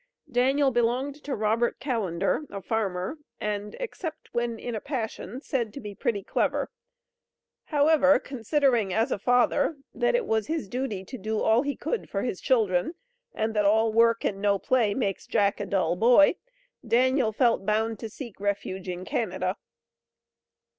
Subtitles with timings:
[0.31, 5.79] Daniel belonged to Robert Calender, a farmer, and, "except when in a passion," said to
[5.79, 6.71] be "pretty clever."
[7.65, 12.09] However, considering as a father, that it was his "duty to do all he could"
[12.09, 12.95] for his children,
[13.35, 16.33] and that all work and no play makes Jack a dull boy,
[16.83, 19.55] Daniel felt bound to seek refuge in Canada.